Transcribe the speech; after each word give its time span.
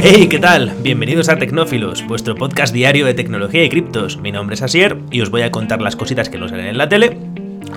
Hey, 0.00 0.28
¿qué 0.28 0.38
tal? 0.38 0.74
Bienvenidos 0.82 1.28
a 1.28 1.36
Tecnófilos, 1.36 2.06
vuestro 2.06 2.34
podcast 2.34 2.72
diario 2.72 3.04
de 3.06 3.14
tecnología 3.14 3.64
y 3.64 3.68
criptos. 3.68 4.16
Mi 4.18 4.32
nombre 4.32 4.54
es 4.54 4.62
Asier 4.62 4.98
y 5.10 5.20
os 5.20 5.30
voy 5.30 5.42
a 5.42 5.50
contar 5.50 5.82
las 5.82 5.96
cositas 5.96 6.28
que 6.28 6.38
nos 6.38 6.50
salen 6.50 6.66
en 6.66 6.78
la 6.78 6.88
tele, 6.88 7.18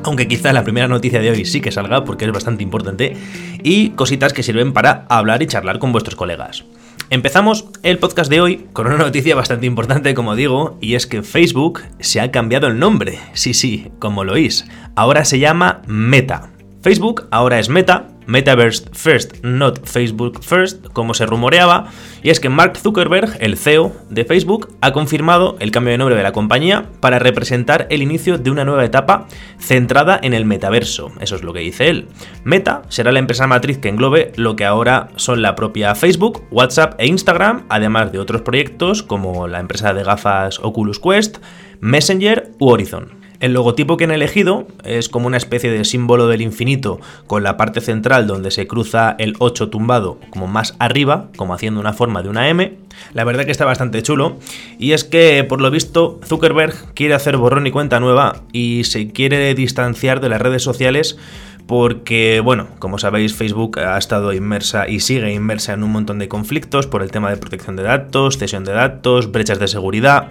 aunque 0.04 0.28
quizá 0.28 0.54
la 0.54 0.64
primera 0.64 0.88
noticia 0.88 1.20
de 1.20 1.32
hoy 1.32 1.46
sí 1.46 1.62
que 1.62 1.72
salga 1.72 2.04
porque 2.04 2.26
es 2.26 2.32
bastante 2.32 2.64
importante, 2.64 3.18
y 3.64 3.90
cositas 3.92 4.34
que 4.34 4.44
sirven 4.44 4.74
para 4.74 5.06
hablar 5.10 5.42
y 5.42 5.48
charlar 5.48 5.80
con 5.80 5.92
vuestros 5.92 6.16
colegas. 6.16 6.64
Empezamos 7.10 7.66
el 7.84 7.98
podcast 7.98 8.30
de 8.30 8.40
hoy 8.40 8.68
con 8.72 8.88
una 8.88 8.98
noticia 8.98 9.36
bastante 9.36 9.66
importante, 9.66 10.14
como 10.14 10.36
digo, 10.36 10.78
y 10.80 10.96
es 10.96 11.08
que 11.08 11.24
Facebook 11.24 11.82
se 12.00 12.22
ha 12.22 12.32
cambiado 12.32 12.68
el 12.68 12.80
nombre. 12.80 13.20
Sí, 13.34 13.54
sí, 13.54 13.92
como 14.00 14.24
lo 14.24 14.34
oís. 14.34 14.66
Ahora 14.96 15.26
se 15.26 15.40
llama 15.40 15.82
Meta. 15.88 16.52
Facebook 16.82 17.28
ahora 17.32 17.60
es 17.60 17.68
Meta, 17.68 18.08
Metaverse 18.32 18.86
First, 18.94 19.44
not 19.44 19.86
Facebook 19.86 20.42
First, 20.42 20.88
como 20.94 21.14
se 21.14 21.26
rumoreaba, 21.26 21.88
y 22.24 22.30
es 22.30 22.40
que 22.40 22.48
Mark 22.48 22.78
Zuckerberg, 22.78 23.36
el 23.42 23.58
CEO 23.58 23.92
de 24.10 24.24
Facebook, 24.24 24.70
ha 24.80 24.94
confirmado 24.94 25.58
el 25.60 25.72
cambio 25.72 25.92
de 25.92 25.98
nombre 25.98 26.16
de 26.16 26.24
la 26.24 26.32
compañía 26.32 26.86
para 27.02 27.20
representar 27.20 27.88
el 27.90 28.02
inicio 28.02 28.38
de 28.38 28.50
una 28.50 28.64
nueva 28.64 28.86
etapa 28.86 29.28
centrada 29.60 30.18
en 30.24 30.34
el 30.34 30.46
metaverso. 30.46 31.12
Eso 31.20 31.36
es 31.36 31.44
lo 31.44 31.52
que 31.52 31.60
dice 31.60 31.90
él. 31.90 32.08
Meta 32.46 32.84
será 32.88 33.12
la 33.12 33.20
empresa 33.20 33.48
matriz 33.48 33.80
que 33.80 33.90
englobe 33.90 34.32
lo 34.38 34.56
que 34.56 34.64
ahora 34.64 35.10
son 35.18 35.42
la 35.42 35.56
propia 35.56 35.94
Facebook, 35.94 36.44
WhatsApp 36.52 36.96
e 37.00 37.08
Instagram, 37.08 37.66
además 37.68 38.14
de 38.14 38.20
otros 38.20 38.44
proyectos 38.44 39.04
como 39.04 39.50
la 39.50 39.60
empresa 39.60 39.94
de 39.94 40.06
gafas 40.06 40.60
Oculus 40.60 41.00
Quest, 41.00 41.40
Messenger 41.82 42.52
u 42.60 42.70
Horizon. 42.70 43.21
El 43.42 43.54
logotipo 43.54 43.98
que 43.98 44.04
han 44.04 44.12
elegido 44.12 44.68
es 44.84 45.10
como 45.10 45.26
una 45.26 45.38
especie 45.38 45.72
de 45.72 45.84
símbolo 45.84 46.28
del 46.28 46.44
infinito 46.44 47.00
con 47.26 47.42
la 47.42 47.58
parte 47.58 47.82
central 47.82 48.28
donde 48.28 48.52
se 48.52 48.68
cruza 48.68 49.16
el 49.18 49.34
8 49.40 49.70
tumbado 49.70 50.20
como 50.30 50.46
más 50.46 50.76
arriba, 50.78 51.30
como 51.38 51.56
haciendo 51.56 51.80
una 51.80 51.94
forma 51.94 52.22
de 52.22 52.30
una 52.30 52.50
M. 52.50 52.78
La 53.16 53.24
verdad 53.24 53.46
que 53.46 53.52
está 53.52 53.66
bastante 53.66 54.04
chulo. 54.04 54.38
Y 54.78 54.92
es 54.92 55.04
que, 55.04 55.44
por 55.44 55.60
lo 55.60 55.72
visto, 55.72 56.20
Zuckerberg 56.24 56.94
quiere 56.94 57.16
hacer 57.16 57.38
borrón 57.38 57.66
y 57.66 57.72
cuenta 57.72 58.00
nueva 58.00 58.44
y 58.54 58.84
se 58.84 59.12
quiere 59.12 59.56
distanciar 59.56 60.22
de 60.22 60.30
las 60.30 60.40
redes 60.40 60.62
sociales 60.62 61.18
porque, 61.66 62.42
bueno, 62.42 62.68
como 62.78 63.00
sabéis, 63.00 63.34
Facebook 63.34 63.80
ha 63.80 63.98
estado 63.98 64.34
inmersa 64.34 64.88
y 64.88 65.00
sigue 65.00 65.34
inmersa 65.34 65.74
en 65.74 65.82
un 65.82 65.92
montón 65.92 66.20
de 66.20 66.28
conflictos 66.28 66.86
por 66.86 67.02
el 67.02 67.10
tema 67.10 67.32
de 67.32 67.38
protección 67.38 67.76
de 67.76 67.82
datos, 67.82 68.38
cesión 68.38 68.66
de 68.66 68.74
datos, 68.74 69.32
brechas 69.32 69.58
de 69.58 69.68
seguridad. 69.68 70.28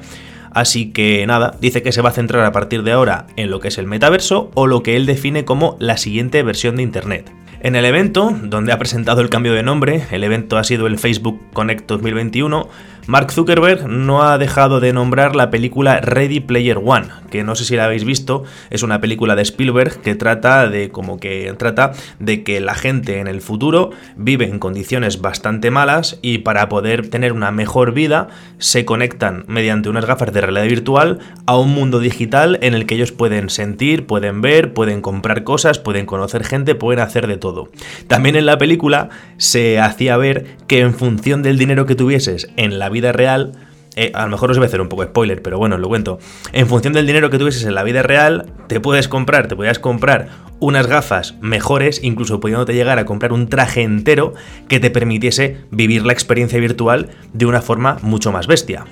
Así 0.53 0.91
que 0.93 1.25
nada, 1.27 1.57
dice 1.61 1.83
que 1.83 1.93
se 1.93 2.03
va 2.03 2.11
a 2.11 2.13
centrar 2.13 2.45
a 2.45 2.53
partir 2.53 2.83
de 2.83 2.93
ahora 2.93 3.27
en 3.37 3.51
lo 3.51 3.61
que 3.61 3.69
es 3.69 3.79
el 3.79 3.87
metaverso 3.87 4.51
o 4.55 4.67
lo 4.67 4.83
que 4.83 4.97
él 4.97 5.07
define 5.07 5.45
como 5.45 5.77
la 5.79 5.97
siguiente 5.97 6.43
versión 6.43 6.77
de 6.77 6.83
Internet. 6.83 7.31
En 7.63 7.77
el 7.77 7.85
evento, 7.85 8.35
donde 8.43 8.73
ha 8.73 8.79
presentado 8.79 9.21
el 9.21 9.29
cambio 9.29 9.53
de 9.53 9.63
nombre, 9.63 10.05
el 10.11 10.25
evento 10.25 10.57
ha 10.57 10.65
sido 10.65 10.87
el 10.87 10.99
Facebook 10.99 11.39
Connect 11.53 11.87
2021, 11.87 12.69
Mark 13.07 13.33
Zuckerberg 13.33 13.89
no 13.89 14.23
ha 14.23 14.39
dejado 14.39 14.81
de 14.81 14.93
nombrar 14.93 15.35
la 15.35 15.51
película 15.51 16.01
Ready 16.01 16.41
Player 16.41 16.79
One, 16.83 17.07
que 17.31 17.43
no 17.45 17.55
sé 17.55 17.65
si 17.65 17.77
la 17.77 17.87
habéis 17.87 18.05
visto, 18.05 18.45
es 18.71 18.83
una 18.83 19.01
película 19.01 19.35
de 19.37 19.43
Spielberg 19.43 20.01
que 20.01 20.15
trata 20.15 20.69
de 20.69 20.91
como 20.91 21.19
que 21.19 21.53
trata 21.59 21.93
de 22.19 22.45
que 22.45 22.61
la 22.61 22.75
gente 22.75 23.19
en 23.19 23.27
el 23.27 23.41
futuro 23.41 23.91
vive 24.17 24.47
en 24.47 24.59
condiciones 24.59 25.21
bastante 25.21 25.71
malas 25.71 26.19
y 26.23 26.39
para 26.39 26.69
poder 26.69 27.09
tener 27.09 27.33
una 27.33 27.51
mejor 27.51 27.93
vida 27.93 28.29
se 28.59 28.85
conectan 28.85 29.45
mediante 29.49 29.89
unas 29.89 30.05
gafas 30.05 30.33
de 30.33 30.41
realidad 30.43 30.67
virtual 30.67 31.19
a 31.47 31.57
un 31.57 31.71
mundo 31.71 32.01
digital 32.01 32.59
en 32.63 32.75
el 32.75 32.87
que 32.87 32.97
ellos 32.97 33.13
pueden 33.13 33.49
sentir, 33.49 34.07
pueden 34.07 34.43
ver, 34.43 34.75
pueden 34.75 35.01
comprar 35.01 35.45
cosas, 35.45 35.79
pueden 35.79 36.07
conocer 36.07 36.45
gente, 36.45 36.75
pueden 36.75 37.03
hacer 37.03 37.27
de 37.27 37.39
todo. 37.39 37.71
También 38.07 38.37
en 38.37 38.47
la 38.47 38.59
película 38.59 39.09
se 39.39 39.81
hacía 39.81 40.17
ver 40.17 40.59
que 40.67 40.81
en 40.81 40.95
función 40.95 41.43
del 41.43 41.59
dinero 41.59 41.87
que 41.87 41.95
tuvieses 41.95 42.49
en 42.57 42.79
la 42.79 42.90
vida 42.91 43.13
real, 43.13 43.53
eh, 43.97 44.13
a 44.15 44.25
lo 44.25 44.31
mejor 44.31 44.51
os 44.51 44.59
voy 44.59 44.65
a 44.65 44.69
hacer 44.69 44.81
un 44.81 44.89
poco 44.89 45.05
spoiler, 45.05 45.43
pero 45.43 45.59
bueno, 45.59 45.77
os 45.77 45.81
lo 45.81 45.89
cuento. 45.89 46.19
En 46.53 46.67
función 46.67 46.93
del 46.93 47.07
dinero 47.07 47.31
que 47.31 47.39
tuvieses 47.39 47.65
en 47.65 47.75
la 47.75 47.83
vida 47.83 48.03
real, 48.03 48.47
te 48.67 48.81
puedes 48.81 49.09
comprar, 49.09 49.49
te 49.49 49.57
podías 49.57 49.79
comprar 49.79 50.29
unas 50.61 50.87
gafas 50.87 51.35
mejores, 51.41 52.01
incluso 52.05 52.39
pudiéndote 52.39 52.75
llegar 52.75 52.99
a 52.99 53.05
comprar 53.05 53.33
un 53.33 53.49
traje 53.49 53.83
entero 53.83 54.35
que 54.69 54.79
te 54.79 54.91
permitiese 54.91 55.57
vivir 55.71 56.05
la 56.05 56.13
experiencia 56.13 56.61
virtual 56.61 57.09
de 57.33 57.47
una 57.47 57.63
forma 57.63 57.99
mucho 58.03 58.31
más 58.31 58.47
bestia. 58.47 58.85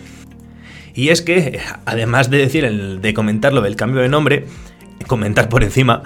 Y 0.94 1.10
es 1.10 1.22
que, 1.22 1.60
además 1.84 2.30
de 2.30 2.38
decir, 2.38 2.64
el, 2.64 3.00
de 3.00 3.14
comentar 3.14 3.52
lo 3.52 3.60
del 3.60 3.76
cambio 3.76 4.00
de 4.00 4.08
nombre, 4.08 4.46
comentar 5.06 5.48
por 5.48 5.62
encima, 5.62 6.02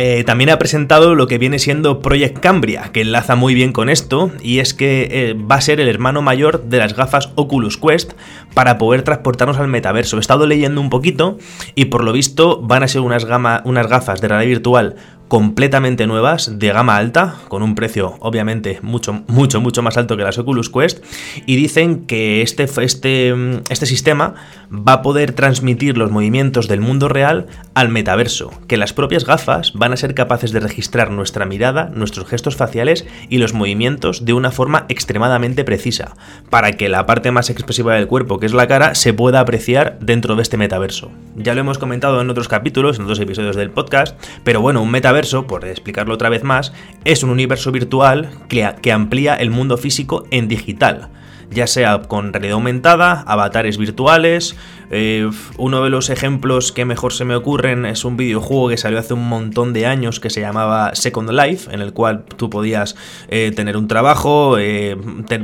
eh, 0.00 0.24
también 0.24 0.50
ha 0.50 0.58
presentado 0.58 1.14
lo 1.14 1.26
que 1.26 1.38
viene 1.38 1.58
siendo 1.58 2.00
Project 2.00 2.38
Cambria, 2.38 2.90
que 2.92 3.02
enlaza 3.02 3.36
muy 3.36 3.54
bien 3.54 3.72
con 3.72 3.88
esto, 3.88 4.30
y 4.42 4.58
es 4.58 4.74
que 4.74 5.08
eh, 5.10 5.34
va 5.34 5.56
a 5.56 5.60
ser 5.60 5.80
el 5.80 5.88
hermano 5.88 6.22
mayor 6.22 6.64
de 6.64 6.78
las 6.78 6.94
gafas 6.94 7.30
Oculus 7.34 7.76
Quest 7.76 8.12
para 8.54 8.78
poder 8.78 9.02
transportarnos 9.02 9.58
al 9.58 9.68
metaverso. 9.68 10.16
He 10.16 10.20
estado 10.20 10.46
leyendo 10.46 10.80
un 10.80 10.90
poquito 10.90 11.38
y 11.74 11.86
por 11.86 12.04
lo 12.04 12.12
visto 12.12 12.60
van 12.62 12.82
a 12.82 12.88
ser 12.88 13.00
unas, 13.00 13.26
unas 13.64 13.86
gafas 13.86 14.20
de 14.20 14.28
realidad 14.28 14.48
virtual 14.48 14.96
completamente 15.34 16.06
nuevas 16.06 16.60
de 16.60 16.68
gama 16.68 16.96
alta, 16.96 17.34
con 17.48 17.64
un 17.64 17.74
precio 17.74 18.14
obviamente 18.20 18.78
mucho, 18.82 19.24
mucho, 19.26 19.60
mucho 19.60 19.82
más 19.82 19.96
alto 19.96 20.16
que 20.16 20.22
las 20.22 20.38
Oculus 20.38 20.70
Quest, 20.70 21.04
y 21.44 21.56
dicen 21.56 22.06
que 22.06 22.40
este, 22.40 22.68
este, 22.82 23.34
este 23.68 23.86
sistema 23.86 24.34
va 24.70 24.92
a 24.92 25.02
poder 25.02 25.32
transmitir 25.32 25.98
los 25.98 26.12
movimientos 26.12 26.68
del 26.68 26.80
mundo 26.80 27.08
real 27.08 27.48
al 27.74 27.88
metaverso, 27.88 28.52
que 28.68 28.76
las 28.76 28.92
propias 28.92 29.24
gafas 29.24 29.72
van 29.72 29.92
a 29.92 29.96
ser 29.96 30.14
capaces 30.14 30.52
de 30.52 30.60
registrar 30.60 31.10
nuestra 31.10 31.46
mirada, 31.46 31.90
nuestros 31.92 32.28
gestos 32.28 32.54
faciales 32.54 33.04
y 33.28 33.38
los 33.38 33.54
movimientos 33.54 34.24
de 34.24 34.34
una 34.34 34.52
forma 34.52 34.86
extremadamente 34.88 35.64
precisa, 35.64 36.14
para 36.48 36.74
que 36.74 36.88
la 36.88 37.06
parte 37.06 37.32
más 37.32 37.50
expresiva 37.50 37.96
del 37.96 38.06
cuerpo, 38.06 38.38
que 38.38 38.46
es 38.46 38.54
la 38.54 38.68
cara, 38.68 38.94
se 38.94 39.12
pueda 39.12 39.40
apreciar 39.40 39.98
dentro 40.00 40.36
de 40.36 40.42
este 40.42 40.58
metaverso. 40.58 41.10
Ya 41.34 41.54
lo 41.54 41.60
hemos 41.60 41.78
comentado 41.78 42.20
en 42.20 42.30
otros 42.30 42.46
capítulos, 42.46 42.98
en 42.98 43.02
otros 43.02 43.18
episodios 43.18 43.56
del 43.56 43.72
podcast, 43.72 44.16
pero 44.44 44.60
bueno, 44.60 44.80
un 44.80 44.92
metaverso 44.92 45.23
por 45.46 45.64
explicarlo 45.64 46.14
otra 46.14 46.28
vez 46.28 46.44
más, 46.44 46.72
es 47.04 47.22
un 47.22 47.30
universo 47.30 47.72
virtual 47.72 48.30
que, 48.48 48.92
amplía 48.92 49.34
el 49.34 49.50
mundo 49.50 49.76
físico 49.76 50.24
en 50.30 50.48
digital 50.48 51.10
ya 51.50 51.66
sea 51.68 52.02
con 52.02 52.32
realidad 52.32 52.54
aumentada, 52.54 53.22
avatares 53.26 53.78
virtuales. 53.78 54.56
Eh, 54.90 55.30
uno 55.56 55.84
de 55.84 55.90
los 55.90 56.10
ejemplos 56.10 56.72
que 56.72 56.84
mejor 56.84 57.12
se 57.12 57.24
me 57.24 57.36
ocurren 57.36 57.86
es 57.86 58.04
un 58.04 58.16
videojuego 58.16 58.70
que 58.70 58.76
salió 58.76 58.98
hace 58.98 59.14
un 59.14 59.28
montón 59.28 59.72
de 59.72 59.86
años 59.86 60.18
que 60.18 60.30
se 60.30 60.40
llamaba 60.40 60.94
Second 60.94 61.30
Life, 61.30 61.72
en 61.72 61.80
el 61.80 61.92
cual 61.92 62.24
tú 62.24 62.50
podías 62.50 62.96
eh, 63.28 63.52
tener 63.54 63.76
un 63.76 63.86
trabajo, 63.86 64.58
eh, 64.58 64.96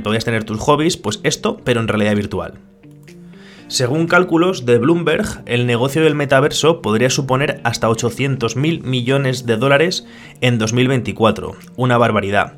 podías 0.03 0.25
tener 0.25 0.43
tus 0.43 0.59
hobbies, 0.59 0.97
pues 0.97 1.21
esto, 1.23 1.59
pero 1.65 1.81
en 1.81 1.87
realidad 1.87 2.17
virtual. 2.17 2.59
Según 3.71 4.09
cálculos 4.09 4.67
de 4.67 4.79
Bloomberg, 4.79 5.45
el 5.47 5.65
negocio 5.65 6.03
del 6.03 6.17
metaverso 6.17 6.83
podría 6.83 7.09
suponer 7.09 7.61
hasta 7.63 7.89
800 7.89 8.57
mil 8.57 8.83
millones 8.83 9.47
de 9.47 9.57
dólares 9.57 10.09
en 10.41 10.59
2024, 10.59 11.55
una 11.77 11.97
barbaridad. 11.97 12.55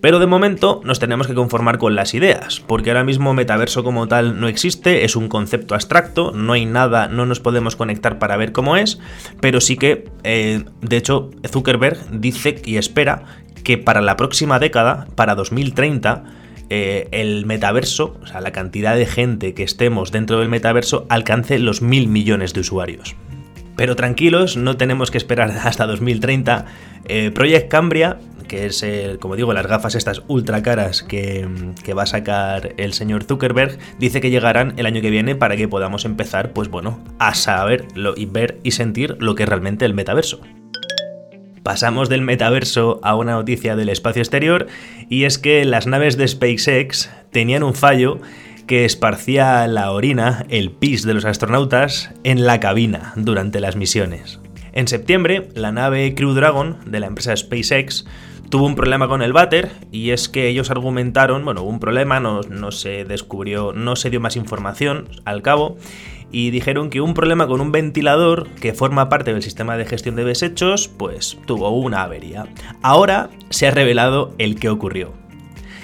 Pero 0.00 0.18
de 0.18 0.26
momento 0.26 0.80
nos 0.82 0.98
tenemos 0.98 1.28
que 1.28 1.36
conformar 1.36 1.78
con 1.78 1.94
las 1.94 2.14
ideas, 2.14 2.58
porque 2.66 2.90
ahora 2.90 3.04
mismo 3.04 3.32
metaverso 3.32 3.84
como 3.84 4.08
tal 4.08 4.40
no 4.40 4.48
existe, 4.48 5.04
es 5.04 5.14
un 5.14 5.28
concepto 5.28 5.76
abstracto, 5.76 6.32
no 6.32 6.54
hay 6.54 6.66
nada, 6.66 7.06
no 7.06 7.26
nos 7.26 7.38
podemos 7.38 7.76
conectar 7.76 8.18
para 8.18 8.36
ver 8.36 8.50
cómo 8.50 8.76
es, 8.76 8.98
pero 9.40 9.60
sí 9.60 9.76
que, 9.76 10.10
eh, 10.24 10.64
de 10.80 10.96
hecho, 10.96 11.30
Zuckerberg 11.48 12.10
dice 12.10 12.60
y 12.64 12.78
espera 12.78 13.22
que 13.62 13.78
para 13.78 14.00
la 14.00 14.16
próxima 14.16 14.58
década, 14.58 15.06
para 15.14 15.36
2030, 15.36 16.24
eh, 16.70 17.08
el 17.12 17.46
metaverso, 17.46 18.16
o 18.22 18.26
sea, 18.26 18.40
la 18.40 18.52
cantidad 18.52 18.96
de 18.96 19.06
gente 19.06 19.54
que 19.54 19.62
estemos 19.62 20.12
dentro 20.12 20.40
del 20.40 20.48
metaverso 20.48 21.06
alcance 21.08 21.58
los 21.58 21.82
mil 21.82 22.08
millones 22.08 22.54
de 22.54 22.60
usuarios. 22.60 23.16
Pero 23.76 23.94
tranquilos, 23.94 24.56
no 24.56 24.76
tenemos 24.76 25.10
que 25.10 25.18
esperar 25.18 25.50
hasta 25.64 25.86
2030. 25.86 26.66
Eh, 27.04 27.30
Project 27.32 27.68
Cambria, 27.70 28.18
que 28.48 28.66
es, 28.66 28.84
como 29.20 29.36
digo, 29.36 29.52
las 29.52 29.66
gafas 29.66 29.94
estas 29.94 30.22
ultra 30.28 30.62
caras 30.62 31.02
que, 31.02 31.48
que, 31.84 31.94
va 31.94 32.04
a 32.04 32.06
sacar 32.06 32.74
el 32.76 32.92
señor 32.92 33.24
Zuckerberg, 33.24 33.78
dice 33.98 34.20
que 34.20 34.30
llegarán 34.30 34.74
el 34.76 34.86
año 34.86 35.00
que 35.00 35.10
viene 35.10 35.34
para 35.34 35.56
que 35.56 35.66
podamos 35.66 36.04
empezar, 36.04 36.52
pues 36.52 36.68
bueno, 36.68 37.00
a 37.18 37.34
saber 37.34 37.86
y 38.16 38.26
ver 38.26 38.58
y 38.62 38.70
sentir 38.70 39.16
lo 39.18 39.34
que 39.34 39.42
es 39.42 39.48
realmente 39.48 39.84
el 39.84 39.94
metaverso 39.94 40.40
pasamos 41.66 42.08
del 42.08 42.22
metaverso 42.22 43.00
a 43.02 43.16
una 43.16 43.32
noticia 43.32 43.74
del 43.74 43.88
espacio 43.88 44.22
exterior 44.22 44.68
y 45.08 45.24
es 45.24 45.36
que 45.36 45.64
las 45.64 45.88
naves 45.88 46.16
de 46.16 46.28
SpaceX 46.28 47.10
tenían 47.32 47.64
un 47.64 47.74
fallo 47.74 48.20
que 48.68 48.84
esparcía 48.84 49.66
la 49.66 49.90
orina, 49.90 50.46
el 50.48 50.70
pis 50.70 51.02
de 51.02 51.12
los 51.12 51.24
astronautas, 51.24 52.12
en 52.22 52.46
la 52.46 52.60
cabina 52.60 53.14
durante 53.16 53.58
las 53.58 53.74
misiones. 53.74 54.38
En 54.74 54.86
septiembre, 54.86 55.48
la 55.54 55.72
nave 55.72 56.14
Crew 56.14 56.34
Dragon 56.34 56.78
de 56.86 57.00
la 57.00 57.08
empresa 57.08 57.36
SpaceX 57.36 58.06
tuvo 58.48 58.64
un 58.66 58.76
problema 58.76 59.08
con 59.08 59.20
el 59.20 59.32
váter 59.32 59.72
y 59.90 60.10
es 60.10 60.28
que 60.28 60.46
ellos 60.46 60.70
argumentaron, 60.70 61.44
bueno, 61.44 61.62
hubo 61.62 61.70
un 61.70 61.80
problema, 61.80 62.20
no, 62.20 62.42
no 62.42 62.70
se 62.70 63.04
descubrió, 63.04 63.72
no 63.72 63.96
se 63.96 64.10
dio 64.10 64.20
más 64.20 64.36
información 64.36 65.08
al 65.24 65.42
cabo 65.42 65.78
y 66.30 66.50
dijeron 66.50 66.90
que 66.90 67.00
un 67.00 67.14
problema 67.14 67.46
con 67.46 67.60
un 67.60 67.72
ventilador 67.72 68.48
que 68.60 68.74
forma 68.74 69.08
parte 69.08 69.32
del 69.32 69.42
sistema 69.42 69.76
de 69.76 69.86
gestión 69.86 70.16
de 70.16 70.24
desechos, 70.24 70.88
pues 70.88 71.38
tuvo 71.46 71.70
una 71.70 72.02
avería. 72.02 72.46
Ahora 72.82 73.30
se 73.50 73.66
ha 73.66 73.70
revelado 73.70 74.34
el 74.38 74.58
que 74.58 74.68
ocurrió. 74.68 75.12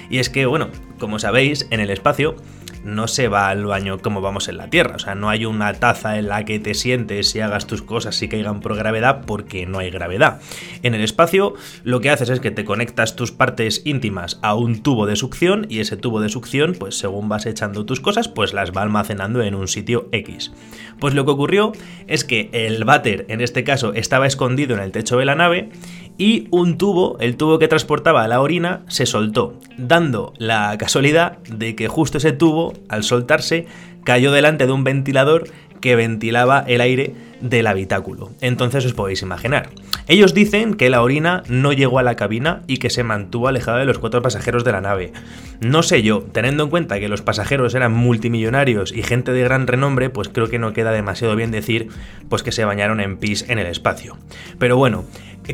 Y 0.09 0.19
es 0.19 0.29
que, 0.29 0.45
bueno, 0.45 0.69
como 0.99 1.19
sabéis, 1.19 1.67
en 1.71 1.79
el 1.79 1.89
espacio 1.89 2.35
no 2.83 3.07
se 3.07 3.27
va 3.27 3.49
al 3.49 3.65
baño 3.65 3.99
como 3.99 4.21
vamos 4.21 4.47
en 4.47 4.57
la 4.57 4.69
Tierra. 4.69 4.95
O 4.95 4.99
sea, 4.99 5.15
no 5.15 5.29
hay 5.29 5.45
una 5.45 5.73
taza 5.73 6.17
en 6.17 6.27
la 6.27 6.45
que 6.45 6.59
te 6.59 6.73
sientes 6.73 7.35
y 7.35 7.39
hagas 7.39 7.67
tus 7.67 7.81
cosas 7.81 8.21
y 8.21 8.27
caigan 8.27 8.59
por 8.59 8.75
gravedad 8.75 9.21
porque 9.25 9.65
no 9.65 9.79
hay 9.79 9.89
gravedad. 9.89 10.41
En 10.83 10.93
el 10.93 11.01
espacio 11.01 11.53
lo 11.83 12.01
que 12.01 12.09
haces 12.09 12.29
es 12.29 12.39
que 12.39 12.51
te 12.51 12.65
conectas 12.65 13.15
tus 13.15 13.31
partes 13.31 13.81
íntimas 13.85 14.39
a 14.41 14.55
un 14.55 14.83
tubo 14.83 15.05
de 15.05 15.15
succión 15.15 15.65
y 15.69 15.79
ese 15.79 15.97
tubo 15.97 16.21
de 16.21 16.29
succión, 16.29 16.75
pues 16.77 16.97
según 16.97 17.29
vas 17.29 17.45
echando 17.45 17.85
tus 17.85 17.99
cosas, 17.99 18.27
pues 18.27 18.53
las 18.53 18.71
va 18.71 18.81
almacenando 18.81 19.41
en 19.41 19.55
un 19.55 19.67
sitio 19.67 20.09
X. 20.11 20.51
Pues 20.99 21.13
lo 21.13 21.25
que 21.25 21.31
ocurrió 21.31 21.71
es 22.07 22.23
que 22.23 22.49
el 22.53 22.83
váter, 22.83 23.25
en 23.29 23.41
este 23.41 23.63
caso, 23.63 23.93
estaba 23.93 24.27
escondido 24.27 24.75
en 24.75 24.81
el 24.81 24.91
techo 24.91 25.17
de 25.17 25.25
la 25.25 25.35
nave 25.35 25.69
y 26.17 26.47
un 26.51 26.77
tubo, 26.77 27.17
el 27.19 27.37
tubo 27.37 27.59
que 27.59 27.67
transportaba 27.67 28.27
la 28.27 28.41
orina, 28.41 28.81
se 28.87 29.05
soltó, 29.05 29.59
dando 29.77 30.33
la 30.37 30.77
casualidad 30.77 31.39
de 31.49 31.75
que 31.75 31.87
justo 31.87 32.17
ese 32.17 32.31
tubo, 32.31 32.73
al 32.89 33.03
soltarse, 33.03 33.65
cayó 34.03 34.31
delante 34.31 34.65
de 34.65 34.71
un 34.71 34.83
ventilador 34.83 35.45
que 35.83 35.97
ventilaba 35.97 36.63
el 36.65 36.79
aire 36.79 37.13
del 37.41 37.67
habitáculo. 37.67 38.31
Entonces 38.39 38.85
os 38.85 38.93
podéis 38.93 39.21
imaginar. 39.21 39.69
Ellos 40.07 40.33
dicen 40.33 40.75
que 40.75 40.89
la 40.89 41.01
orina 41.01 41.43
no 41.49 41.73
llegó 41.73 41.99
a 41.99 42.03
la 42.03 42.15
cabina 42.15 42.61
y 42.67 42.77
que 42.77 42.89
se 42.89 43.03
mantuvo 43.03 43.49
alejada 43.49 43.79
de 43.79 43.85
los 43.85 43.99
cuatro 43.99 44.21
pasajeros 44.21 44.63
de 44.63 44.71
la 44.71 44.79
nave. 44.79 45.11
No 45.59 45.83
sé 45.83 46.01
yo, 46.01 46.23
teniendo 46.31 46.63
en 46.63 46.69
cuenta 46.69 47.01
que 47.01 47.09
los 47.09 47.21
pasajeros 47.21 47.75
eran 47.75 47.91
multimillonarios 47.91 48.93
y 48.93 49.03
gente 49.03 49.33
de 49.33 49.43
gran 49.43 49.67
renombre, 49.67 50.09
pues 50.09 50.29
creo 50.29 50.47
que 50.47 50.57
no 50.57 50.71
queda 50.71 50.93
demasiado 50.93 51.35
bien 51.35 51.51
decir 51.51 51.89
pues 52.29 52.43
que 52.43 52.53
se 52.53 52.63
bañaron 52.63 53.01
en 53.01 53.17
pis 53.17 53.43
en 53.49 53.59
el 53.59 53.67
espacio. 53.67 54.17
Pero 54.59 54.77
bueno, 54.77 55.03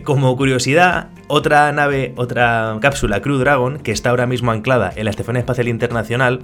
como 0.03 0.35
curiosidad, 0.37 1.09
otra 1.27 1.71
nave, 1.71 2.13
otra 2.15 2.77
cápsula 2.81 3.21
Crew 3.21 3.37
Dragon, 3.37 3.79
que 3.79 3.91
está 3.91 4.11
ahora 4.11 4.27
mismo 4.27 4.51
anclada 4.51 4.91
en 4.95 5.05
la 5.05 5.11
Estación 5.11 5.37
Espacial 5.37 5.67
Internacional, 5.67 6.41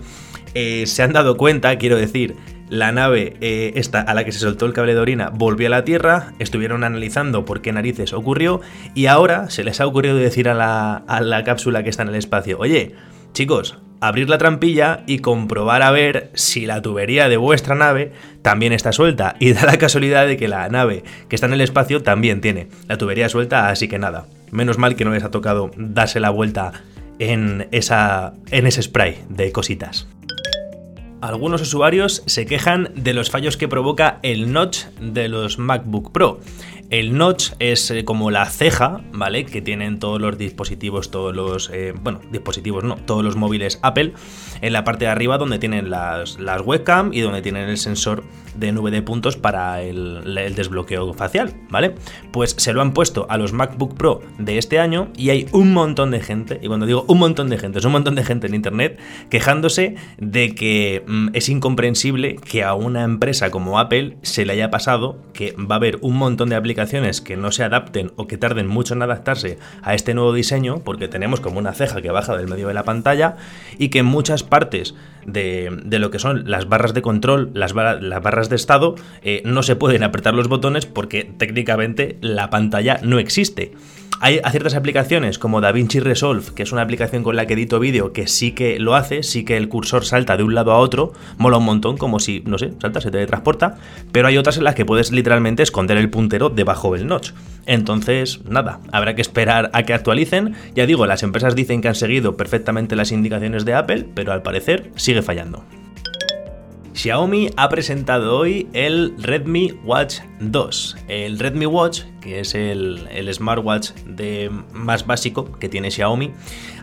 eh, 0.54 0.86
se 0.88 1.04
han 1.04 1.14
dado 1.14 1.38
cuenta, 1.38 1.78
quiero 1.78 1.98
decir, 1.98 2.36
la 2.70 2.92
nave 2.92 3.38
eh, 3.42 3.80
a 3.94 4.14
la 4.14 4.24
que 4.24 4.32
se 4.32 4.40
soltó 4.40 4.66
el 4.66 4.74
cable 4.74 4.96
de 4.96 5.00
orina 5.00 5.30
volvió 5.30 5.68
a 5.68 5.70
la 5.70 5.84
Tierra, 5.84 6.34
estuvieron 6.40 6.84
analizando 6.84 7.46
por 7.46 7.62
qué 7.62 7.72
narices 7.72 8.14
ocurrió 8.14 8.62
y 8.96 9.06
ahora 9.06 9.50
se 9.50 9.64
les 9.64 9.80
ha 9.80 9.86
ocurrido 9.86 10.16
decir 10.16 10.50
a 10.50 10.54
la, 10.54 10.96
a 10.96 11.22
la 11.22 11.44
cápsula 11.44 11.84
que 11.84 11.90
está 11.90 12.04
en 12.04 12.10
el 12.10 12.16
espacio, 12.16 12.58
oye, 12.58 12.96
chicos, 13.34 13.78
abrir 14.00 14.30
la 14.30 14.38
trampilla 14.38 15.04
y 15.08 15.20
comprobar 15.20 15.82
a 15.82 15.92
ver 15.92 16.30
si 16.34 16.66
la 16.66 16.82
tubería 16.82 17.30
de 17.30 17.38
vuestra 17.38 17.76
nave 17.76 18.12
también 18.42 18.74
está 18.74 18.92
suelta. 18.92 19.36
Y 19.46 19.54
da 19.54 19.66
la 19.66 19.78
casualidad 19.78 20.26
de 20.28 20.38
que 20.38 20.48
la 20.48 20.68
nave 20.70 21.04
que 21.30 21.36
está 21.36 21.48
en 21.48 21.54
el 21.54 21.62
espacio 21.62 22.02
también 22.02 22.42
tiene 22.42 22.68
la 22.88 22.98
tubería 22.98 23.30
suelta, 23.30 23.70
así 23.70 23.88
que 23.88 24.00
nada. 24.00 24.26
Menos 24.52 24.78
mal 24.78 24.96
que 24.96 25.06
no 25.06 25.12
les 25.12 25.24
ha 25.24 25.32
tocado 25.32 25.72
darse 25.78 26.20
la 26.20 26.30
vuelta 26.30 26.72
en, 27.20 27.68
esa, 27.72 28.34
en 28.52 28.68
ese 28.68 28.82
spray 28.82 29.20
de 29.30 29.52
cositas. 29.52 30.08
Algunos 31.22 31.62
usuarios 31.62 32.22
se 32.28 32.46
quejan 32.46 32.92
de 32.96 33.14
los 33.14 33.32
fallos 33.32 33.58
que 33.58 33.68
provoca 33.68 34.20
el 34.22 34.52
notch 34.52 34.86
de 35.02 35.28
los 35.28 35.58
MacBook 35.58 36.12
Pro. 36.12 36.40
El 36.90 37.18
notch 37.18 37.54
es 37.60 37.90
eh, 37.90 38.06
como 38.06 38.30
la 38.30 38.46
ceja, 38.46 39.02
¿vale? 39.12 39.46
Que 39.46 39.62
tienen 39.62 40.00
todos 40.00 40.22
los 40.22 40.38
dispositivos, 40.38 41.10
todos 41.10 41.36
los. 41.36 41.70
Eh, 41.74 41.94
bueno, 42.00 42.22
dispositivos 42.32 42.84
no, 42.84 42.96
todos 42.98 43.24
los 43.24 43.36
móviles 43.36 43.80
Apple, 43.82 44.14
en 44.62 44.74
la 44.74 44.84
parte 44.84 45.06
de 45.06 45.12
arriba 45.12 45.38
donde 45.38 45.58
tienen 45.58 45.90
las, 45.90 46.40
las 46.40 46.62
webcam 46.62 47.12
y 47.12 47.22
donde 47.22 47.42
tienen 47.42 47.70
el 47.70 47.78
sensor 47.78 48.24
de 48.58 48.72
nube 48.72 48.92
de 48.92 49.02
puntos 49.02 49.38
para 49.38 49.82
el, 49.82 50.24
desbloqueo 50.56 51.14
facial, 51.14 51.54
¿vale? 51.70 51.96
Pues 52.32 52.56
se 52.58 52.74
lo 52.74 52.82
han 52.82 52.94
puesto 52.94 53.28
a 53.30 53.38
los 53.38 53.54
MacBook 53.54 53.96
Pro 53.96 54.22
de 54.38 54.58
este 54.58 54.80
año 54.80 55.10
y 55.18 55.30
hay 55.30 55.48
un 55.52 55.74
montón 55.74 56.12
de 56.12 56.20
gente, 56.20 56.60
y 56.62 56.68
cuando 56.68 56.86
digo 56.86 57.06
un 57.08 57.20
montón 57.20 57.50
de 57.50 57.58
gente, 57.58 57.80
es 57.80 57.86
un 57.86 57.92
montón 57.92 58.16
de 58.16 58.24
gente 58.24 58.48
en 58.48 58.56
internet 58.56 59.00
quejándose 59.30 59.96
de 60.18 60.56
que 60.56 61.04
mm, 61.08 61.30
es 61.34 61.50
incomprensible 61.50 62.36
que 62.36 62.64
a 62.64 62.74
una 62.74 63.04
empresa 63.04 63.52
como 63.52 63.80
Apple 63.80 64.18
se 64.22 64.46
le 64.46 64.54
haya 64.54 64.70
pasado 64.70 65.18
que 65.34 65.54
va 65.54 65.76
a 65.76 65.78
haber 65.78 65.98
un 66.02 66.18
montón 66.18 66.50
de 66.50 66.56
aplicaciones 66.56 67.22
que 67.22 67.38
no 67.38 67.52
se 67.52 67.64
adapten 67.64 68.12
o 68.16 68.28
que 68.28 68.38
tarden 68.38 68.68
mucho 68.68 68.94
en 68.94 69.02
adaptarse 69.02 69.58
a 69.82 69.94
este 69.94 70.14
nuevo 70.14 70.34
diseño, 70.34 70.80
porque 70.80 71.08
tenemos 71.08 71.40
como 71.40 71.60
una 71.60 71.74
ceja 71.74 72.02
que 72.02 72.12
baja 72.12 72.36
del 72.38 72.48
medio 72.48 72.68
de 72.68 72.74
la 72.74 72.84
pantalla 72.84 73.38
y 73.78 73.90
que 73.90 74.00
en 74.00 74.06
muchas 74.06 74.44
partes 74.44 74.96
de, 75.26 75.70
lo 76.00 76.12
que 76.12 76.20
son 76.20 76.50
las 76.50 76.68
barras 76.68 76.94
de 76.94 77.02
control, 77.02 77.52
las 77.54 77.74
barras 77.74 78.45
de 78.50 78.56
estado, 78.56 78.96
eh, 79.22 79.42
no 79.46 79.64
se 79.64 79.76
pueden 79.76 80.04
apretar 80.04 80.34
los 80.34 80.48
botones 80.48 80.86
porque 80.86 81.24
técnicamente 81.24 82.18
la 82.22 82.50
pantalla 82.50 83.00
no 83.04 83.20
existe. 83.20 83.74
Hay 84.22 84.40
ciertas 84.50 84.76
aplicaciones 84.76 85.38
como 85.38 85.60
DaVinci 85.60 86.00
Resolve, 86.00 86.54
que 86.56 86.64
es 86.64 86.72
una 86.72 86.82
aplicación 86.82 87.22
con 87.22 87.36
la 87.36 87.46
que 87.46 87.54
edito 87.54 87.80
vídeo, 87.80 88.14
que 88.14 88.28
sí 88.28 88.54
que 88.54 88.80
lo 88.80 88.96
hace, 88.96 89.24
sí 89.24 89.44
que 89.44 89.58
el 89.58 89.68
cursor 89.68 90.06
salta 90.06 90.38
de 90.38 90.44
un 90.44 90.56
lado 90.56 90.72
a 90.72 90.78
otro, 90.78 91.12
mola 91.38 91.58
un 91.58 91.66
montón, 91.66 91.98
como 91.98 92.20
si, 92.20 92.42
no 92.46 92.58
sé, 92.58 92.72
salta, 92.82 93.02
se 93.02 93.12
teletransporta, 93.12 93.78
pero 94.14 94.28
hay 94.28 94.38
otras 94.38 94.58
en 94.58 94.64
las 94.64 94.76
que 94.76 94.86
puedes 94.86 95.12
literalmente 95.12 95.64
esconder 95.64 95.98
el 95.98 96.10
puntero 96.10 96.50
debajo 96.50 96.94
del 96.94 97.08
notch. 97.08 97.32
Entonces, 97.66 98.40
nada, 98.46 98.80
habrá 98.92 99.16
que 99.16 99.22
esperar 99.22 99.70
a 99.74 99.84
que 99.84 99.94
actualicen. 99.94 100.56
Ya 100.76 100.86
digo, 100.86 101.06
las 101.06 101.24
empresas 101.24 101.54
dicen 101.54 101.82
que 101.82 101.90
han 101.90 101.96
seguido 101.96 102.38
perfectamente 102.38 102.96
las 102.96 103.12
indicaciones 103.12 103.66
de 103.66 103.74
Apple, 103.74 104.06
pero 104.14 104.32
al 104.32 104.44
parecer 104.44 104.92
sigue 104.96 105.24
fallando. 105.24 105.66
Xiaomi 107.06 107.52
ha 107.56 107.70
presentado 107.70 108.36
hoy 108.36 108.68
el 108.74 109.14
Redmi 109.20 109.74
Watch 109.84 110.22
2. 110.40 110.98
El 111.08 111.38
Redmi 111.38 111.68
Watch, 111.68 112.02
que 112.20 112.40
es 112.40 112.56
el, 112.56 113.08
smartwatch 113.32 113.92
de, 114.08 114.50
más 114.74 115.06
básico 115.06 115.52
que 115.60 115.70
tiene 115.70 115.92
Xiaomi, 115.92 116.32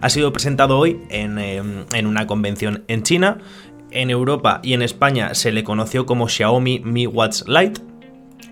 ha 0.00 0.08
sido 0.10 0.32
presentado 0.32 0.78
hoy 0.78 1.00
en, 1.08 1.40
em, 1.40 1.86
en 1.92 2.06
una 2.06 2.28
convención 2.28 2.84
en 2.86 3.02
China. 3.02 3.38
En 3.90 4.10
Europa 4.10 4.60
y 4.62 4.74
en 4.74 4.82
España 4.82 5.34
se 5.34 5.50
le 5.50 5.64
conoció 5.64 6.06
como 6.06 6.28
Xiaomi 6.28 6.78
Mi 6.84 7.08
Watch 7.08 7.42
Lite. 7.48 7.80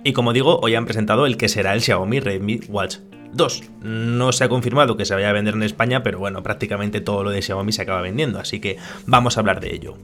Y 0.02 0.12
como 0.12 0.32
digo, 0.32 0.58
hoy 0.64 0.74
han 0.74 0.86
presentado 0.86 1.24
el 1.24 1.36
que 1.36 1.48
será 1.48 1.72
el 1.72 1.82
Xiaomi 1.82 2.18
Redmi 2.18 2.62
Watch 2.68 2.96
2. 3.32 3.62
No 3.82 4.32
se 4.32 4.42
ha 4.42 4.48
confirmado 4.48 4.96
que 4.96 5.04
se 5.04 5.14
vaya 5.14 5.30
a 5.30 5.32
vender 5.32 5.54
en 5.54 5.62
España, 5.62 6.02
pero 6.02 6.18
bueno, 6.18 6.42
prácticamente 6.42 7.00
todo 7.00 7.22
lo 7.22 7.30
de 7.30 7.42
Xiaomi 7.42 7.70
se 7.70 7.82
acaba 7.82 8.02
vendiendo, 8.02 8.40
así 8.40 8.58
que 8.58 8.76
vamos 9.06 9.36
a 9.36 9.40
hablar 9.40 9.60
de 9.60 9.72
ello. 9.72 9.96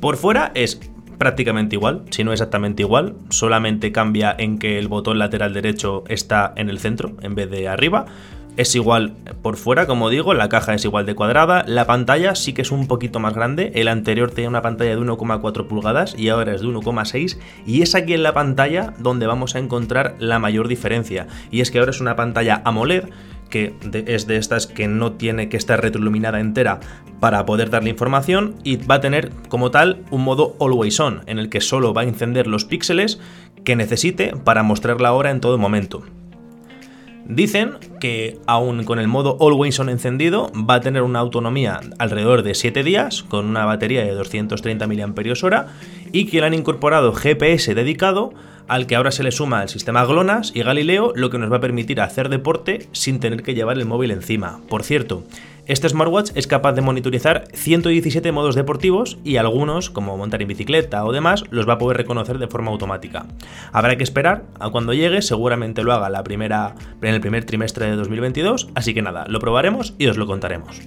Por 0.00 0.16
fuera 0.16 0.50
es 0.54 0.80
prácticamente 1.18 1.76
igual, 1.76 2.04
si 2.08 2.24
no 2.24 2.32
exactamente 2.32 2.82
igual, 2.82 3.16
solamente 3.28 3.92
cambia 3.92 4.34
en 4.36 4.58
que 4.58 4.78
el 4.78 4.88
botón 4.88 5.18
lateral 5.18 5.52
derecho 5.52 6.04
está 6.08 6.54
en 6.56 6.70
el 6.70 6.78
centro 6.78 7.12
en 7.20 7.34
vez 7.34 7.50
de 7.50 7.68
arriba. 7.68 8.06
Es 8.56 8.74
igual 8.74 9.16
por 9.42 9.56
fuera, 9.56 9.86
como 9.86 10.08
digo, 10.08 10.32
la 10.32 10.48
caja 10.48 10.74
es 10.74 10.84
igual 10.86 11.04
de 11.04 11.14
cuadrada, 11.14 11.64
la 11.66 11.86
pantalla 11.86 12.34
sí 12.34 12.54
que 12.54 12.62
es 12.62 12.72
un 12.72 12.88
poquito 12.88 13.20
más 13.20 13.34
grande, 13.34 13.72
el 13.74 13.88
anterior 13.88 14.30
tenía 14.30 14.48
una 14.48 14.62
pantalla 14.62 14.90
de 14.90 14.98
1,4 14.98 15.66
pulgadas 15.66 16.18
y 16.18 16.30
ahora 16.30 16.54
es 16.54 16.62
de 16.62 16.66
1,6 16.66 17.38
y 17.66 17.82
es 17.82 17.94
aquí 17.94 18.14
en 18.14 18.22
la 18.22 18.34
pantalla 18.34 18.94
donde 18.98 19.26
vamos 19.26 19.54
a 19.54 19.60
encontrar 19.60 20.16
la 20.18 20.38
mayor 20.38 20.66
diferencia 20.66 21.26
y 21.50 21.60
es 21.60 21.70
que 21.70 21.78
ahora 21.78 21.90
es 21.90 22.00
una 22.00 22.16
pantalla 22.16 22.60
AMOLED 22.64 23.04
que 23.50 23.74
es 24.06 24.26
de 24.26 24.36
estas 24.36 24.66
que 24.66 24.88
no 24.88 25.12
tiene 25.12 25.48
que 25.48 25.56
estar 25.56 25.82
retroiluminada 25.82 26.40
entera 26.40 26.80
para 27.20 27.44
poder 27.44 27.68
darle 27.68 27.90
información 27.90 28.54
y 28.64 28.76
va 28.76 28.96
a 28.96 29.00
tener 29.00 29.30
como 29.48 29.70
tal 29.70 30.02
un 30.10 30.22
modo 30.22 30.56
always 30.60 30.98
on 31.00 31.22
en 31.26 31.38
el 31.38 31.50
que 31.50 31.60
solo 31.60 31.92
va 31.92 32.02
a 32.02 32.04
encender 32.04 32.46
los 32.46 32.64
píxeles 32.64 33.20
que 33.64 33.76
necesite 33.76 34.34
para 34.44 34.62
mostrar 34.62 35.00
la 35.00 35.12
hora 35.12 35.30
en 35.30 35.40
todo 35.40 35.58
momento. 35.58 36.02
Dicen 37.30 37.74
que 38.00 38.38
aún 38.46 38.82
con 38.82 38.98
el 38.98 39.06
modo 39.06 39.36
Always 39.40 39.78
On 39.78 39.88
encendido 39.88 40.50
va 40.68 40.74
a 40.74 40.80
tener 40.80 41.02
una 41.02 41.20
autonomía 41.20 41.78
alrededor 41.98 42.42
de 42.42 42.56
7 42.56 42.82
días 42.82 43.22
con 43.22 43.46
una 43.46 43.64
batería 43.64 44.04
de 44.04 44.10
230 44.10 44.88
mAh 44.88 45.66
y 46.10 46.26
que 46.26 46.40
le 46.40 46.46
han 46.46 46.54
incorporado 46.54 47.12
GPS 47.12 47.72
dedicado 47.76 48.32
al 48.68 48.86
que 48.86 48.96
ahora 48.96 49.10
se 49.10 49.22
le 49.22 49.32
suma 49.32 49.62
el 49.62 49.68
sistema 49.68 50.04
GLONASS 50.04 50.52
y 50.54 50.62
Galileo, 50.62 51.12
lo 51.14 51.30
que 51.30 51.38
nos 51.38 51.50
va 51.50 51.56
a 51.56 51.60
permitir 51.60 52.00
hacer 52.00 52.28
deporte 52.28 52.88
sin 52.92 53.20
tener 53.20 53.42
que 53.42 53.54
llevar 53.54 53.78
el 53.78 53.86
móvil 53.86 54.10
encima. 54.10 54.60
Por 54.68 54.82
cierto, 54.82 55.24
este 55.66 55.88
smartwatch 55.88 56.32
es 56.34 56.46
capaz 56.46 56.72
de 56.72 56.80
monitorizar 56.80 57.44
117 57.52 58.32
modos 58.32 58.56
deportivos 58.56 59.18
y 59.22 59.36
algunos, 59.36 59.90
como 59.90 60.16
montar 60.16 60.42
en 60.42 60.48
bicicleta 60.48 61.04
o 61.04 61.12
demás, 61.12 61.44
los 61.50 61.68
va 61.68 61.74
a 61.74 61.78
poder 61.78 61.96
reconocer 61.96 62.38
de 62.38 62.48
forma 62.48 62.70
automática. 62.70 63.26
Habrá 63.72 63.96
que 63.96 64.02
esperar 64.02 64.44
a 64.58 64.70
cuando 64.70 64.94
llegue, 64.94 65.22
seguramente 65.22 65.84
lo 65.84 65.92
haga 65.92 66.10
la 66.10 66.24
primera, 66.24 66.74
en 67.00 67.14
el 67.14 67.20
primer 67.20 67.44
trimestre 67.44 67.86
de 67.86 67.96
2022, 67.96 68.68
así 68.74 68.94
que 68.94 69.02
nada, 69.02 69.26
lo 69.28 69.38
probaremos 69.38 69.94
y 69.98 70.08
os 70.08 70.16
lo 70.16 70.26
contaremos. 70.26 70.80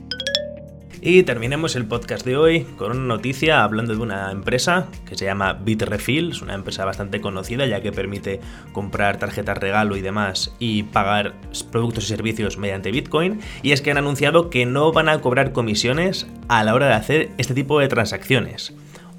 Y 1.05 1.23
terminemos 1.23 1.75
el 1.75 1.85
podcast 1.85 2.25
de 2.25 2.37
hoy 2.37 2.61
con 2.77 2.91
una 2.91 3.01
noticia 3.15 3.65
hablando 3.65 3.93
de 3.93 4.01
una 4.01 4.31
empresa 4.31 4.87
que 5.05 5.17
se 5.17 5.25
llama 5.25 5.51
Bitrefill, 5.51 6.31
es 6.31 6.41
una 6.41 6.53
empresa 6.53 6.85
bastante 6.85 7.19
conocida 7.19 7.65
ya 7.65 7.81
que 7.81 7.91
permite 7.91 8.39
comprar 8.71 9.17
tarjetas 9.17 9.57
regalo 9.57 9.97
y 9.97 10.01
demás 10.01 10.55
y 10.59 10.83
pagar 10.83 11.33
productos 11.73 12.05
y 12.05 12.07
servicios 12.07 12.57
mediante 12.57 12.89
Bitcoin. 12.91 13.41
Y 13.63 13.73
es 13.73 13.81
que 13.81 13.91
han 13.91 13.97
anunciado 13.97 14.49
que 14.49 14.65
no 14.65 14.93
van 14.93 15.09
a 15.09 15.19
cobrar 15.19 15.51
comisiones 15.51 16.25
a 16.47 16.63
la 16.63 16.73
hora 16.73 16.87
de 16.87 16.93
hacer 16.93 17.31
este 17.37 17.53
tipo 17.53 17.81
de 17.81 17.89
transacciones. 17.89 18.73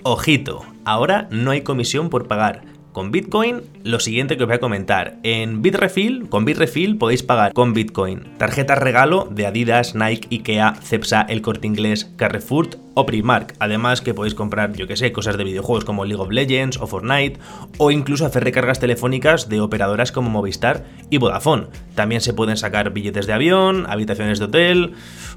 Ojito, 0.05 0.65
ahora 0.87 1.29
no 1.31 1.51
hay 1.51 1.61
comisión 1.61 2.09
por 2.09 2.29
pagar 2.29 2.63
con 2.95 3.11
Bitcoin, 3.11 3.61
lo 3.83 4.01
siguiente 4.01 4.39
que 4.39 4.45
os 4.45 4.47
voy 4.47 4.57
a 4.57 4.61
comentar. 4.61 5.19
En 5.23 5.61
Bitrefill, 5.61 6.31
con 6.31 6.47
Bitrefill 6.47 6.97
podéis 6.97 7.23
pagar 7.23 7.53
con 7.53 7.75
Bitcoin 7.75 8.23
tarjetas 8.39 8.79
regalo 8.79 9.29
de 9.31 9.47
Adidas, 9.47 9.95
Nike, 9.95 10.29
Ikea, 10.31 10.77
Cepsa, 10.83 11.27
El 11.29 11.43
Corte 11.43 11.67
Inglés, 11.67 12.11
Carrefour 12.17 12.55
o 12.95 13.07
Primark. 13.07 13.55
Además 13.59 14.01
que 14.01 14.15
podéis 14.15 14.35
comprar, 14.35 14.73
yo 14.75 14.87
que 14.87 14.97
sé, 14.97 15.13
cosas 15.13 15.37
de 15.37 15.45
videojuegos 15.45 15.85
como 15.85 16.05
League 16.05 16.23
of 16.23 16.31
Legends 16.31 16.79
o 16.81 16.87
Fortnite 16.87 17.39
o 17.79 17.91
incluso 17.91 18.25
hacer 18.27 18.45
recargas 18.45 18.81
telefónicas 18.81 19.49
de 19.49 19.61
operadoras 19.61 20.13
como 20.13 20.31
Movistar 20.31 20.85
y 21.11 21.19
Vodafone. 21.19 21.67
También 21.95 22.21
se 22.21 22.33
pueden 22.33 22.57
sacar 22.57 22.93
billetes 22.93 23.27
de 23.27 23.33
avión, 23.33 23.87
habitaciones 23.89 24.39
de 24.39 24.47
hotel, 24.47 24.95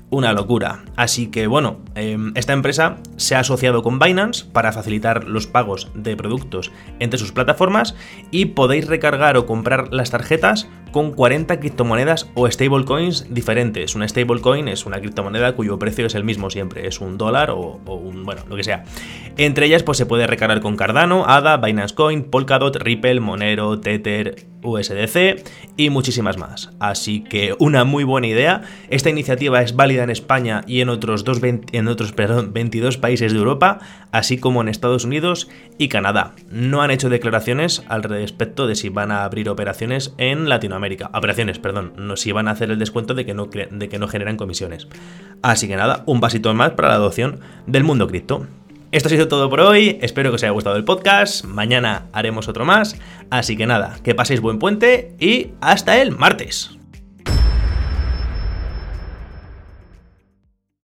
una 0.09 0.33
locura. 0.33 0.85
Así 0.95 1.27
que 1.27 1.47
bueno, 1.47 1.79
em, 1.95 2.31
esta 2.35 2.53
empresa 2.53 2.97
se 3.17 3.35
ha 3.35 3.39
asociado 3.39 3.83
con 3.83 3.99
Binance 3.99 4.45
para 4.45 4.71
facilitar 4.71 5.25
los 5.25 5.47
pagos 5.47 5.89
de 5.93 6.15
productos 6.15 6.71
entre 6.99 7.19
sus 7.19 7.31
plataformas 7.31 7.95
y 8.31 8.45
podéis 8.45 8.87
recargar 8.87 9.37
o 9.37 9.45
comprar 9.45 9.93
las 9.93 10.11
tarjetas 10.11 10.67
con 10.91 11.11
40 11.11 11.59
criptomonedas 11.59 12.29
o 12.33 12.49
stablecoins 12.49 13.33
diferentes. 13.33 13.95
Una 13.95 14.07
stablecoin 14.07 14.67
es 14.67 14.85
una 14.85 14.99
criptomoneda 14.99 15.55
cuyo 15.55 15.79
precio 15.79 16.05
es 16.05 16.15
el 16.15 16.23
mismo 16.23 16.49
siempre, 16.49 16.87
es 16.87 17.01
un 17.01 17.17
dólar 17.17 17.51
o, 17.51 17.79
un, 17.85 18.23
bueno, 18.25 18.41
lo 18.47 18.55
que 18.55 18.63
sea. 18.63 18.83
Entre 19.37 19.65
ellas 19.65 19.83
pues 19.83 19.97
se 19.97 20.05
puede 20.05 20.27
recargar 20.27 20.61
con 20.61 20.75
Cardano, 20.75 21.25
ADA, 21.27 21.57
Binance 21.57 21.95
Coin, 21.95 22.23
Polkadot, 22.23 22.75
Ripple, 22.77 23.19
Monero, 23.19 23.79
Tether, 23.79 24.45
USDC 24.63 25.43
y 25.77 25.89
muchísimas 25.89 26.37
más. 26.37 26.71
Así 26.79 27.21
que 27.21 27.55
una 27.59 27.83
muy 27.83 28.03
buena 28.03 28.27
idea. 28.27 28.61
Esta 28.89 29.09
iniciativa 29.09 29.61
es 29.61 29.75
válida 29.75 30.03
en 30.03 30.09
España 30.09 30.63
y 30.67 30.81
en 30.81 30.89
otros, 30.89 31.23
dos, 31.23 31.39
en 31.43 31.87
otros 31.87 32.11
perdón, 32.13 32.53
22 32.53 32.97
países 32.97 33.31
de 33.31 33.37
Europa, 33.37 33.79
así 34.11 34.37
como 34.37 34.61
en 34.61 34.67
Estados 34.67 35.05
Unidos 35.05 35.49
y 35.77 35.87
Canadá. 35.87 36.33
No 36.49 36.81
han 36.81 36.91
hecho 36.91 37.09
declaraciones 37.09 37.83
al 37.87 38.03
respecto 38.03 38.67
de 38.67 38.75
si 38.75 38.89
van 38.89 39.11
a 39.11 39.23
abrir 39.23 39.49
operaciones 39.49 40.13
en 40.17 40.49
Latinoamérica. 40.49 41.09
Operaciones, 41.13 41.59
perdón, 41.59 41.93
no 41.97 42.17
si 42.17 42.31
van 42.31 42.47
a 42.47 42.51
hacer 42.51 42.71
el 42.71 42.79
descuento 42.79 43.13
de 43.13 43.25
que 43.25 43.33
no, 43.33 43.45
de 43.47 43.89
que 43.89 43.99
no 43.99 44.07
generan 44.07 44.37
comisiones. 44.37 44.87
Así 45.41 45.67
que 45.67 45.75
nada, 45.75 46.03
un 46.05 46.19
pasito 46.19 46.53
más 46.53 46.71
para 46.71 46.89
la 46.89 46.95
adopción 46.95 47.39
del 47.65 47.83
mundo 47.83 48.07
cripto. 48.07 48.47
Esto 48.89 49.07
ha 49.07 49.11
sido 49.11 49.27
todo 49.27 49.49
por 49.49 49.59
hoy, 49.59 49.97
espero 50.01 50.29
que 50.29 50.35
os 50.35 50.43
haya 50.43 50.51
gustado 50.51 50.77
el 50.77 50.85
podcast, 50.85 51.43
mañana 51.43 52.05
haremos 52.13 52.47
otro 52.47 52.63
más, 52.63 52.95
así 53.29 53.57
que 53.57 53.67
nada, 53.67 53.97
que 54.01 54.15
paséis 54.15 54.39
buen 54.39 54.59
puente 54.59 55.13
y 55.19 55.51
hasta 55.59 56.01
el 56.01 56.11
martes. 56.11 56.76